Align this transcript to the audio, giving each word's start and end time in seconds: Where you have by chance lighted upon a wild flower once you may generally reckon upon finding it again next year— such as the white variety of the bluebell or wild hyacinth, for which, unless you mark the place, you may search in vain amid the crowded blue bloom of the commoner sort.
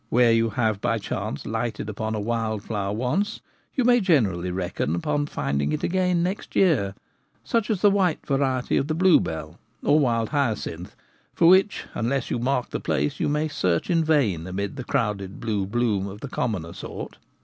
Where 0.09 0.31
you 0.33 0.49
have 0.49 0.81
by 0.81 0.97
chance 0.97 1.45
lighted 1.45 1.87
upon 1.87 2.15
a 2.15 2.19
wild 2.19 2.63
flower 2.63 2.91
once 2.91 3.39
you 3.75 3.83
may 3.83 3.99
generally 3.99 4.49
reckon 4.49 4.95
upon 4.95 5.27
finding 5.27 5.73
it 5.73 5.83
again 5.83 6.23
next 6.23 6.55
year— 6.55 6.95
such 7.53 7.69
as 7.69 7.81
the 7.81 7.91
white 7.91 8.25
variety 8.25 8.77
of 8.77 8.87
the 8.87 8.95
bluebell 8.95 9.59
or 9.83 9.99
wild 9.99 10.29
hyacinth, 10.29 10.95
for 11.35 11.47
which, 11.47 11.85
unless 11.93 12.31
you 12.31 12.39
mark 12.39 12.71
the 12.71 12.79
place, 12.79 13.19
you 13.19 13.29
may 13.29 13.47
search 13.47 13.91
in 13.91 14.03
vain 14.03 14.47
amid 14.47 14.75
the 14.75 14.83
crowded 14.83 15.39
blue 15.39 15.67
bloom 15.67 16.07
of 16.07 16.21
the 16.21 16.29
commoner 16.29 16.73
sort. 16.73 17.19